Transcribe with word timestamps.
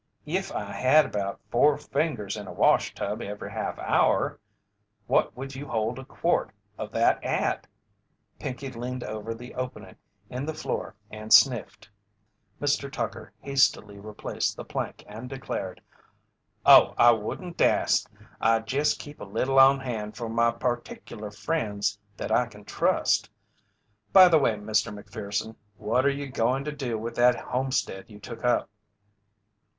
"If 0.25 0.51
I 0.51 0.71
had 0.71 1.05
about 1.05 1.39
'four 1.51 1.77
fingers' 1.77 2.35
in 2.35 2.47
a 2.47 2.51
wash 2.51 2.95
tub 2.95 3.21
every 3.21 3.51
half 3.51 3.77
hour 3.77 4.39
What 5.05 5.37
would 5.37 5.53
you 5.53 5.67
hold 5.67 5.99
a 5.99 6.05
quart 6.05 6.51
of 6.75 6.91
that 6.93 7.23
at?" 7.23 7.67
Pinkey 8.39 8.71
leaned 8.71 9.03
over 9.03 9.35
the 9.35 9.53
opening 9.53 9.95
in 10.27 10.43
the 10.47 10.55
floor 10.55 10.95
and 11.11 11.31
sniffed. 11.31 11.87
Mr. 12.59 12.91
Tucker 12.91 13.31
hastily 13.41 13.99
replaced 13.99 14.57
the 14.57 14.65
plank 14.65 15.03
and 15.07 15.29
declared: 15.29 15.79
"Oh, 16.65 16.95
I 16.97 17.11
wouldn't 17.11 17.55
dast! 17.57 18.09
I 18.39 18.57
jest 18.61 18.97
keep 18.97 19.21
a 19.21 19.23
little 19.23 19.59
on 19.59 19.79
hand 19.81 20.17
for 20.17 20.27
my 20.29 20.49
particular 20.49 21.29
friends 21.29 21.99
that 22.17 22.31
I 22.31 22.47
can 22.47 22.65
trust. 22.65 23.29
By 24.11 24.29
the 24.29 24.39
way, 24.39 24.53
Mr. 24.55 24.91
Macpherson, 24.91 25.57
what 25.77 26.07
are 26.07 26.09
you 26.09 26.27
goin' 26.27 26.65
to 26.65 26.71
do 26.71 26.97
with 26.97 27.15
that 27.17 27.35
homestead 27.39 28.05
you 28.07 28.17
took 28.19 28.43
up?" 28.43 28.67